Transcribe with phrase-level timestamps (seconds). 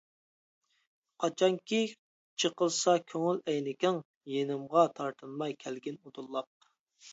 [1.23, 1.81] قاچانكى
[2.45, 4.01] چېقىلسا كۆڭۈل ئەينىكىڭ،
[4.37, 6.53] يېنىمغا تارتىنماي كەلگىن ئۇدۇللاپ.